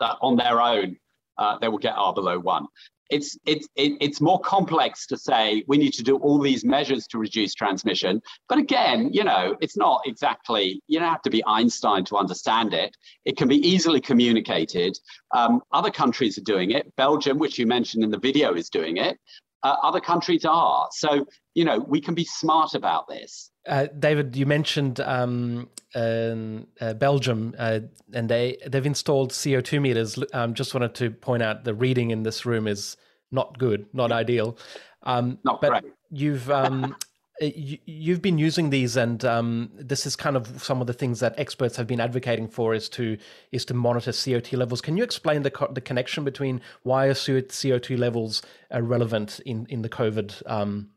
[0.00, 0.96] that on their own,
[1.38, 2.66] uh, they will get R below one.
[3.08, 7.18] It's, it's, it's more complex to say we need to do all these measures to
[7.18, 8.20] reduce transmission.
[8.48, 12.74] But again, you know, it's not exactly, you don't have to be Einstein to understand
[12.74, 12.96] it.
[13.24, 14.98] It can be easily communicated.
[15.32, 16.92] Um, other countries are doing it.
[16.96, 19.16] Belgium, which you mentioned in the video, is doing it.
[19.62, 20.88] Uh, other countries are.
[20.90, 23.52] So, you know, we can be smart about this.
[23.66, 27.80] Uh, David, you mentioned um, uh, Belgium, uh,
[28.12, 30.18] and they they've installed CO two meters.
[30.32, 32.96] Um, just wanted to point out the reading in this room is
[33.30, 34.56] not good, not ideal.
[35.02, 35.92] Um, not but great.
[36.10, 36.96] You've um,
[37.40, 41.20] you, have been using these, and um, this is kind of some of the things
[41.20, 43.16] that experts have been advocating for is to
[43.52, 44.80] is to monitor CO2 levels.
[44.80, 49.66] Can you explain the co- the connection between why are CO2 levels are relevant in
[49.70, 50.90] in the COVID um,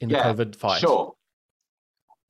[0.00, 0.80] in the COVID fight?
[0.80, 1.13] Sure.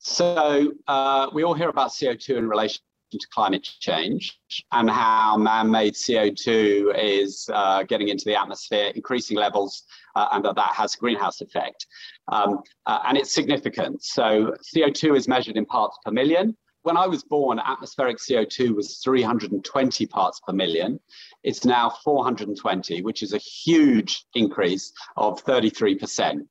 [0.04, 4.38] So uh, we all hear about CO2 in relation to climate change
[4.70, 10.56] and how man-made CO2 is uh, getting into the atmosphere, increasing levels, uh, and that
[10.56, 11.86] that has a greenhouse effect.
[12.30, 14.04] Um, uh, and it's significant.
[14.04, 16.54] So CO2 is measured in parts per million.
[16.82, 21.00] When I was born, atmospheric CO2 was 320 parts per million.
[21.44, 26.42] It's now 420, which is a huge increase of 33%.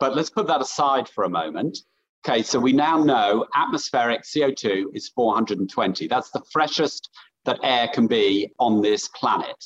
[0.00, 1.76] But let's put that aside for a moment.
[2.26, 6.08] Okay, so we now know atmospheric CO2 is 420.
[6.08, 7.10] That's the freshest
[7.44, 9.62] that air can be on this planet.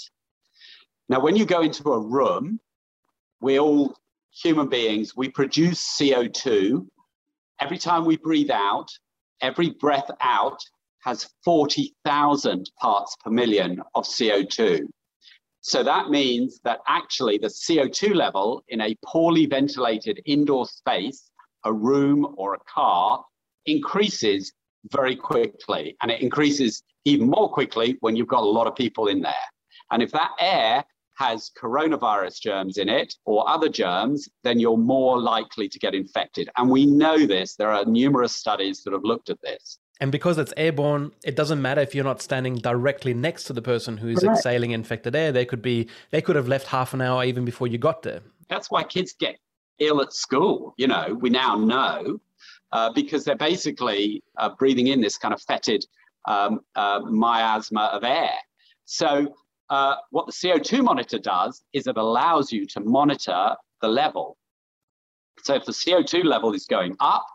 [1.08, 2.58] Now, when you go into a room,
[3.40, 3.94] we all,
[4.32, 6.84] human beings, we produce CO2.
[7.60, 8.90] Every time we breathe out,
[9.40, 10.58] every breath out
[11.04, 14.80] has 40,000 parts per million of CO2.
[15.60, 21.27] So that means that actually the CO2 level in a poorly ventilated indoor space
[21.64, 23.24] a room or a car
[23.66, 24.52] increases
[24.90, 25.96] very quickly.
[26.02, 29.34] And it increases even more quickly when you've got a lot of people in there.
[29.90, 30.84] And if that air
[31.18, 36.48] has coronavirus germs in it or other germs, then you're more likely to get infected.
[36.56, 37.56] And we know this.
[37.56, 39.78] There are numerous studies that have looked at this.
[40.00, 43.62] And because it's airborne, it doesn't matter if you're not standing directly next to the
[43.62, 44.38] person who's Correct.
[44.38, 45.32] exhaling infected air.
[45.32, 48.20] They could be they could have left half an hour even before you got there.
[48.48, 49.38] That's why kids get
[49.78, 50.74] ill at school.
[50.76, 52.20] You know, we now know
[52.72, 55.84] uh, because they're basically uh, breathing in this kind of fetid
[56.26, 58.34] um, uh, miasma of air.
[58.84, 59.34] So,
[59.70, 64.36] uh, what the CO2 monitor does is it allows you to monitor the level.
[65.42, 67.26] So, if the CO2 level is going up,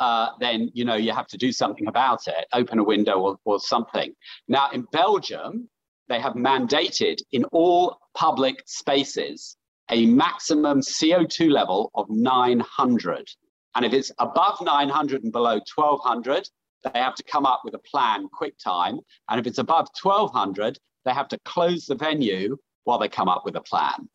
[0.00, 3.38] uh, then you know you have to do something about it, open a window or,
[3.44, 4.12] or something.
[4.48, 5.68] Now, in Belgium,
[6.08, 9.56] they have mandated in all public spaces
[9.90, 13.28] a maximum CO2 level of 900.
[13.74, 16.48] And if it's above 900 and below 1200,
[16.84, 19.00] they have to come up with a plan quick time.
[19.28, 23.44] And if it's above 1200, they have to close the venue while they come up
[23.44, 24.08] with a plan.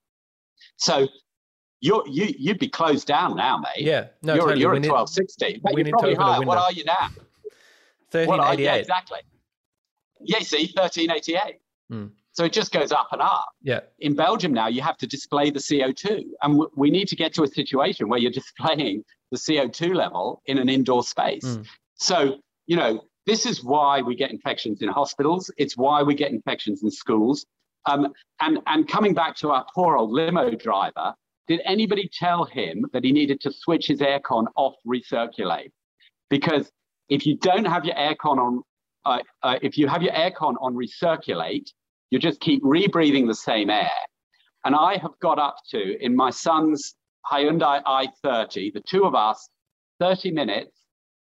[0.77, 1.07] So
[1.81, 3.85] you're, you, you'd be closed down now, mate.
[3.85, 4.61] Yeah, no, you're, totally.
[4.61, 5.61] you're at 1260.
[5.63, 6.41] But you're probably higher.
[6.41, 7.09] What are you now?
[8.11, 8.63] 1388.
[8.63, 9.19] Yeah, exactly.
[10.21, 11.59] Yeah, see, 1388.
[11.91, 12.11] Mm.
[12.39, 13.49] So it just goes up and up.
[13.63, 13.81] Yeah.
[13.99, 16.23] In Belgium now, you have to display the CO2.
[16.41, 20.41] And w- we need to get to a situation where you're displaying the CO2 level
[20.45, 21.43] in an indoor space.
[21.43, 21.67] Mm.
[21.95, 25.51] So, you know, this is why we get infections in hospitals.
[25.57, 27.45] It's why we get infections in schools.
[27.87, 31.13] Um, and, and coming back to our poor old limo driver,
[31.49, 35.71] did anybody tell him that he needed to switch his aircon off recirculate?
[36.29, 36.71] Because
[37.09, 38.63] if you don't have your aircon on,
[39.05, 41.69] uh, uh, if you have your aircon on recirculate,
[42.09, 43.91] you just keep rebreathing the same air.
[44.65, 46.95] And I have got up to, in my son's
[47.31, 49.49] Hyundai i30, the two of us,
[49.99, 50.71] 30 minutes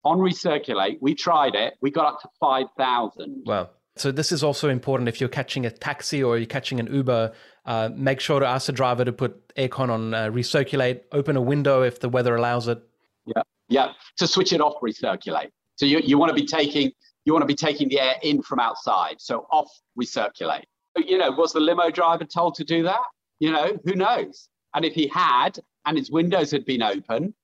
[0.03, 0.97] on recirculate.
[1.01, 1.73] We tried it.
[1.81, 3.43] We got up to 5,000.
[3.45, 3.69] Wow.
[3.95, 7.33] So this is also important if you're catching a taxi or you're catching an Uber.
[7.65, 11.41] Uh, make sure to ask the driver to put aircon on uh, recirculate, open a
[11.41, 12.79] window if the weather allows it.
[13.25, 13.91] Yeah, yeah.
[14.17, 15.49] To switch it off recirculate.
[15.75, 16.91] So you, you want to be taking
[17.27, 19.17] you want to be taking the air in from outside.
[19.19, 20.63] So off recirculate.
[20.95, 23.01] You know, was the limo driver told to do that?
[23.39, 24.47] You know, who knows?
[24.73, 27.35] And if he had, and his windows had been open,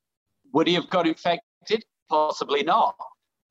[0.54, 1.84] would he have got infected?
[2.10, 2.96] Possibly not.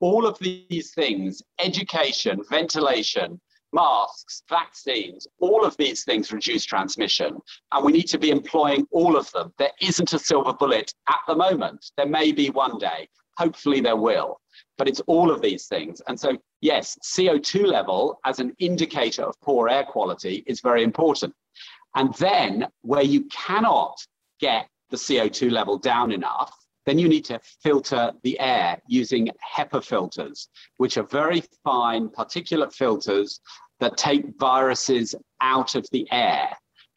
[0.00, 3.38] All of these things, education, ventilation,
[3.74, 7.36] masks, vaccines, all of these things reduce transmission.
[7.72, 9.52] And we need to be employing all of them.
[9.58, 11.90] There isn't a silver bullet at the moment.
[11.98, 13.06] There may be one day.
[13.36, 14.38] Hopefully, there will.
[14.78, 16.00] But it's all of these things.
[16.08, 21.34] And so, yes, CO2 level as an indicator of poor air quality is very important.
[21.94, 23.96] And then, where you cannot
[24.40, 26.52] get the CO2 level down enough,
[26.86, 30.48] then you need to filter the air using HEPA filters,
[30.78, 33.40] which are very fine particulate filters
[33.80, 36.48] that take viruses out of the air.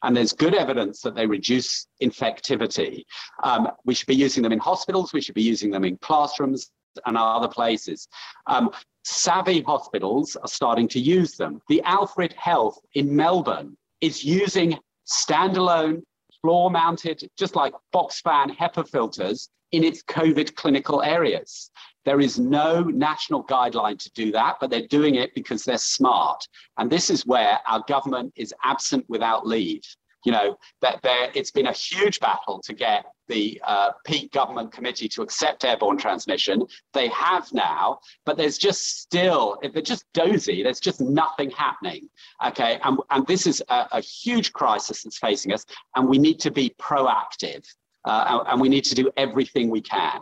[0.02, 3.02] And there's good evidence that they reduce infectivity.
[3.42, 6.70] Um, we should be using them in hospitals, we should be using them in classrooms
[7.06, 8.08] and other places.
[8.46, 8.70] Um,
[9.04, 11.60] savvy hospitals are starting to use them.
[11.68, 16.02] The Alfred Health in Melbourne is using standalone
[16.42, 21.70] floor mounted, just like box fan HEPA filters in its COVID clinical areas.
[22.04, 26.46] There is no national guideline to do that, but they're doing it because they're smart.
[26.78, 29.82] And this is where our government is absent without leave.
[30.24, 34.72] You know, that there, it's been a huge battle to get the uh, peak government
[34.72, 36.66] committee to accept airborne transmission.
[36.92, 42.08] They have now, but there's just still, if they're just dozy, there's just nothing happening.
[42.46, 46.40] Okay, and, and this is a, a huge crisis that's facing us, and we need
[46.40, 47.64] to be proactive
[48.06, 50.20] uh, and, and we need to do everything we can.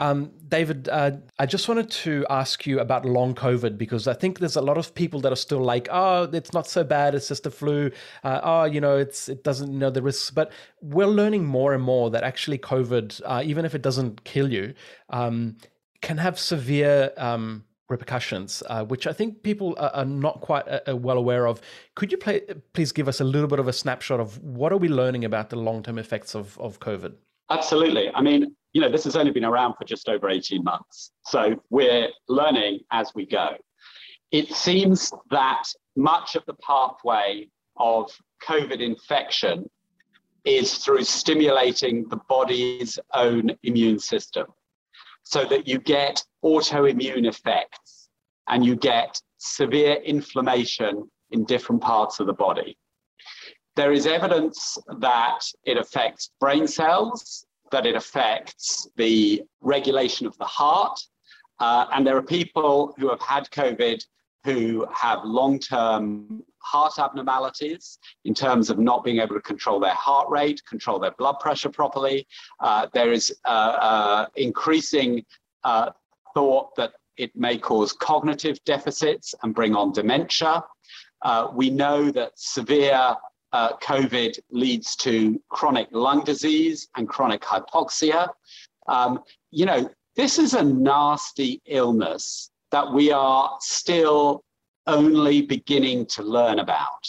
[0.00, 4.38] Um, David, uh, I just wanted to ask you about long COVID because I think
[4.38, 7.28] there's a lot of people that are still like, oh, it's not so bad, it's
[7.28, 7.90] just a flu.
[8.24, 10.30] Uh, oh, you know, it's it doesn't know the risks.
[10.30, 14.50] But we're learning more and more that actually COVID, uh, even if it doesn't kill
[14.50, 14.72] you,
[15.10, 15.58] um,
[16.00, 20.96] can have severe um, repercussions, uh, which I think people are, are not quite uh,
[20.96, 21.60] well aware of.
[21.94, 22.40] Could you play,
[22.72, 25.50] please give us a little bit of a snapshot of what are we learning about
[25.50, 27.12] the long term effects of, of COVID?
[27.50, 28.10] Absolutely.
[28.14, 31.10] I mean, you know, this has only been around for just over 18 months.
[31.26, 33.56] So we're learning as we go.
[34.30, 35.64] It seems that
[35.96, 38.10] much of the pathway of
[38.46, 39.68] COVID infection
[40.44, 44.46] is through stimulating the body's own immune system
[45.24, 48.08] so that you get autoimmune effects
[48.48, 52.76] and you get severe inflammation in different parts of the body.
[53.76, 60.44] There is evidence that it affects brain cells, that it affects the regulation of the
[60.44, 60.98] heart.
[61.60, 64.02] Uh, and there are people who have had COVID
[64.44, 69.94] who have long term heart abnormalities in terms of not being able to control their
[69.94, 72.26] heart rate, control their blood pressure properly.
[72.60, 75.24] Uh, there is uh, uh increasing
[75.64, 75.90] uh,
[76.34, 80.64] thought that it may cause cognitive deficits and bring on dementia.
[81.22, 83.14] Uh, we know that severe
[83.52, 88.28] uh, COVID leads to chronic lung disease and chronic hypoxia.
[88.86, 94.44] Um, you know, this is a nasty illness that we are still
[94.86, 97.06] only beginning to learn about.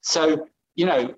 [0.00, 0.46] So,
[0.76, 1.14] you know,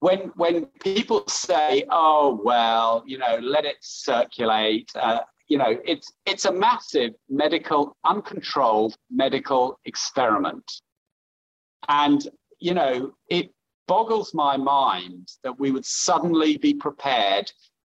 [0.00, 6.12] when when people say, "Oh well, you know, let it circulate," uh, you know, it's
[6.26, 10.70] it's a massive medical, uncontrolled medical experiment,
[11.88, 12.28] and
[12.60, 13.50] you know, it
[13.86, 17.50] boggles my mind that we would suddenly be prepared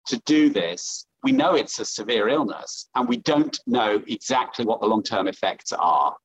[0.08, 1.06] to do this.
[1.23, 5.28] We know it's a severe illness and we don't know exactly what the long term
[5.28, 6.15] effects are.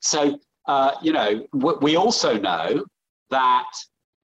[0.00, 2.84] So, uh, you know, we also know
[3.30, 3.70] that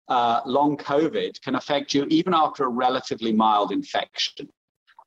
[0.09, 4.49] uh, long COVID can affect you even after a relatively mild infection.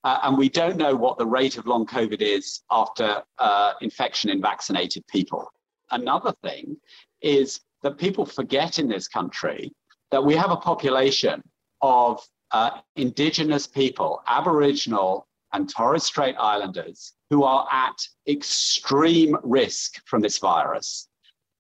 [0.04, 4.30] Uh, and we don't know what the rate of long COVID is after uh, infection
[4.30, 5.52] in vaccinated people.
[5.92, 6.78] Another thing
[7.22, 9.72] is that people forget in this country
[10.12, 11.42] that we have a population
[11.82, 12.22] of
[12.52, 17.96] uh, indigenous people, Aboriginal and Torres Strait Islanders, who are at
[18.28, 21.08] extreme risk from this virus.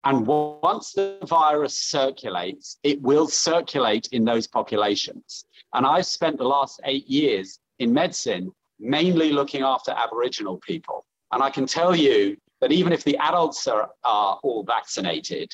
[0.04, 5.46] And once the virus circulates, it will circulate in those populations.
[5.74, 11.06] And I've spent the last eight years in medicine mainly looking after Aboriginal people.
[11.32, 15.52] And I can tell you that even if the adults are, are all vaccinated,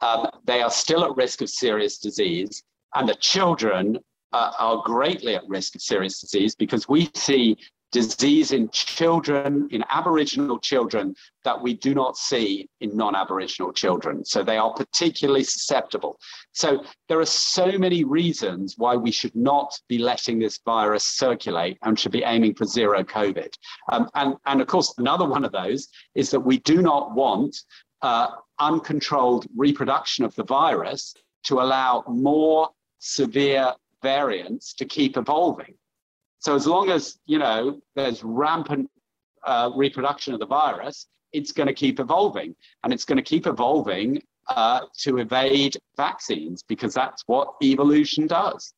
[0.00, 2.62] um, they are still at risk of serious disease,
[2.94, 3.98] and the children
[4.32, 7.56] uh, are greatly at risk of serious disease because we see
[7.92, 14.24] disease in children, in Aboriginal children, that we do not see in non Aboriginal children.
[14.24, 16.18] So they are particularly susceptible.
[16.52, 21.78] So there are so many reasons why we should not be letting this virus circulate
[21.82, 23.52] and should be aiming for zero COVID.
[23.90, 27.56] Um, and, and of course, another one of those is that we do not want
[28.02, 28.28] uh,
[28.60, 35.74] uncontrolled reproduction of the virus to allow more severe variants to keep evolving.
[36.38, 38.90] So as long as you know there's rampant
[39.44, 43.46] uh, reproduction of the virus, it's going to keep evolving, and it's going to keep
[43.46, 48.74] evolving uh, to evade vaccines because that's what evolution does.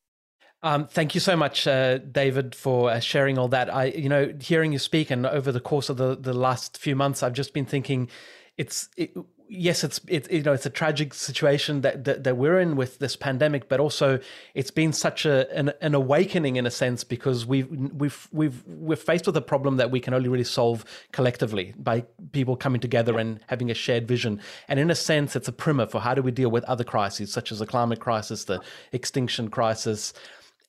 [0.61, 3.73] Um, thank you so much, uh, David, for uh, sharing all that.
[3.73, 6.95] I, you know, hearing you speak, and over the course of the, the last few
[6.95, 8.09] months, I've just been thinking,
[8.57, 9.13] it's it,
[9.47, 12.99] yes, it's it, you know it's a tragic situation that, that, that we're in with
[12.99, 14.19] this pandemic, but also
[14.53, 18.95] it's been such a an, an, awakening in a sense because we've we've we've we're
[18.95, 23.17] faced with a problem that we can only really solve collectively by people coming together
[23.19, 24.41] and having a shared vision.
[24.67, 27.31] And in a sense, it's a primer for how do we deal with other crises
[27.31, 30.13] such as the climate crisis, the extinction crisis,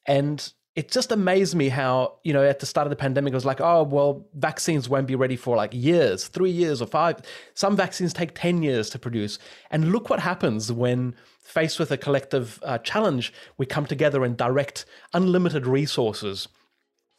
[0.06, 3.34] and it just amazed me how, you know, at the start of the pandemic, it
[3.34, 7.20] was like, oh, well, vaccines won't be ready for like years, three years or five.
[7.54, 9.38] Some vaccines take 10 years to produce.
[9.70, 14.36] And look what happens when faced with a collective uh, challenge, we come together and
[14.36, 16.48] direct unlimited resources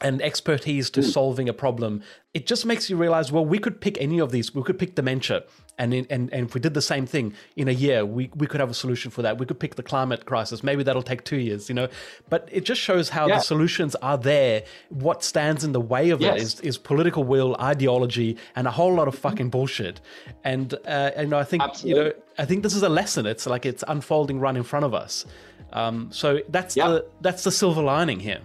[0.01, 3.97] and expertise to solving a problem, it just makes you realize, well, we could pick
[4.01, 4.53] any of these.
[4.53, 5.45] We could pick dementia.
[5.77, 8.45] And, in, and, and if we did the same thing in a year, we, we
[8.45, 9.37] could have a solution for that.
[9.37, 10.63] We could pick the climate crisis.
[10.63, 11.87] Maybe that'll take two years, you know.
[12.29, 13.35] But it just shows how yeah.
[13.35, 14.63] the solutions are there.
[14.89, 16.35] What stands in the way of yes.
[16.35, 20.01] it is, is political will, ideology, and a whole lot of fucking bullshit.
[20.43, 22.03] And uh, you know, I think Absolutely.
[22.03, 23.25] you know, I think this is a lesson.
[23.25, 25.25] It's like it's unfolding right in front of us.
[25.71, 26.87] Um, so that's yeah.
[26.89, 28.39] the that's the silver lining here.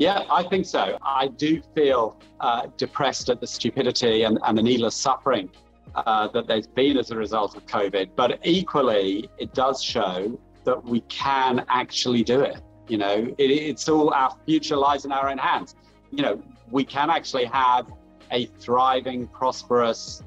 [0.00, 0.96] Yeah, I think so.
[1.02, 5.50] I do feel uh, depressed at the stupidity and, and the needless suffering
[5.94, 8.12] uh, that there's been as a result of COVID.
[8.16, 12.62] But equally, it does show that we can actually do it.
[12.88, 15.74] You know, it, it's all our future lies in our own hands.
[16.10, 17.86] You know, we can actually have
[18.30, 20.22] a thriving, prosperous,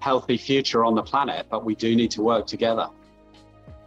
[0.00, 2.88] healthy future on the planet, but we do need to work together.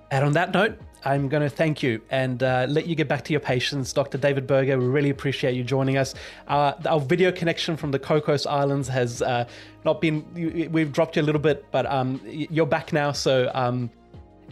[0.09, 3.23] And on that note, I'm going to thank you and uh, let you get back
[3.25, 3.93] to your patients.
[3.93, 4.17] Dr.
[4.17, 6.13] David Berger, we really appreciate you joining us.
[6.47, 9.47] Uh, our video connection from the Cocos Islands has uh,
[9.85, 10.25] not been,
[10.71, 13.11] we've dropped you a little bit, but um, you're back now.
[13.11, 13.89] So um,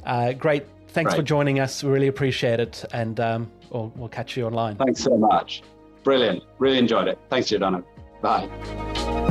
[0.05, 0.65] uh, great.
[0.89, 1.17] Thanks right.
[1.17, 1.83] for joining us.
[1.83, 2.85] We really appreciate it.
[2.93, 4.77] And um, we'll, we'll catch you online.
[4.77, 5.63] Thanks so much.
[6.03, 6.43] Brilliant.
[6.59, 7.19] Really enjoyed it.
[7.29, 7.83] Thanks, Giordano.
[8.21, 9.23] Bye.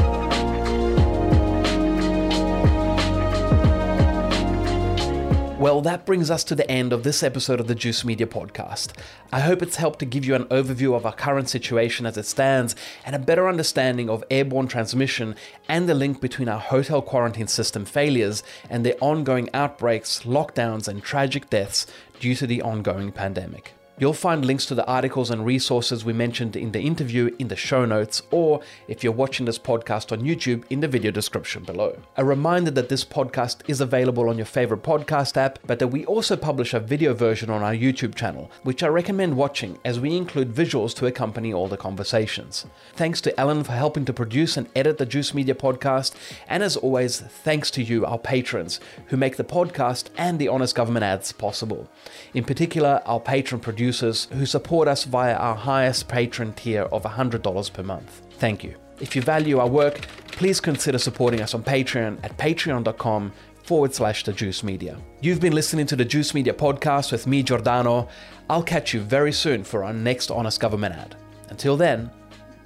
[5.59, 8.91] Well, that brings us to the end of this episode of the Juice Media podcast.
[9.33, 12.27] I hope it's helped to give you an overview of our current situation as it
[12.27, 12.75] stands
[13.07, 15.37] and a better understanding of airborne transmission
[15.69, 21.05] and the link between our hotel quarantine system failures and the ongoing outbreaks, lockdowns, and
[21.05, 21.87] tragic deaths
[22.19, 23.75] due to the ongoing pandemic.
[23.97, 27.55] You'll find links to the articles and resources we mentioned in the interview in the
[27.55, 31.97] show notes, or if you're watching this podcast on YouTube, in the video description below.
[32.16, 36.05] A reminder that this podcast is available on your favorite podcast app, but that we
[36.07, 40.16] also publish a video version on our YouTube channel, which I recommend watching as we
[40.16, 42.66] include visuals to accompany all the conversations.
[42.95, 46.14] Thanks to Ellen for helping to produce and edit the Juice Media podcast,
[46.49, 50.74] and as always, thanks to you, our patrons, who make the podcast and the Honest
[50.74, 51.88] Government ads possible.
[52.34, 57.03] In particular, our patron producer producers who support us via our highest patron tier of
[57.03, 58.22] $100 per month.
[58.39, 58.74] Thank you.
[58.99, 63.30] If you value our work, please consider supporting us on Patreon at patreon.com
[63.62, 64.97] forward slash the Juice Media.
[65.20, 68.09] You've been listening to the Juice Media podcast with me, Giordano.
[68.49, 71.16] I'll catch you very soon for our next Honest Government ad.
[71.51, 72.11] Until then,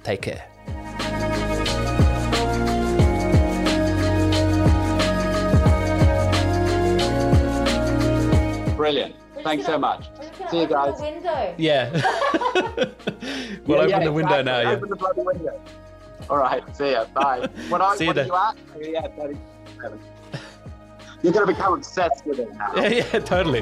[0.03, 0.45] take care.
[8.77, 9.15] Brilliant.
[9.43, 10.05] Thanks so much.
[10.51, 10.99] See you guys.
[10.99, 11.55] window.
[11.57, 11.91] Yeah.
[13.65, 14.43] we'll yeah, open yeah, the window exactly.
[14.43, 14.59] now.
[14.61, 14.71] Yeah.
[14.71, 15.61] Open the bloody window.
[16.29, 16.75] All right.
[16.75, 17.05] See ya.
[17.13, 17.47] Bye.
[17.69, 18.27] When I, see you then.
[18.27, 18.57] you at?
[18.79, 19.99] Yeah, 37.
[21.21, 22.75] You're going to become obsessed with it now.
[22.75, 23.61] Yeah, yeah, totally.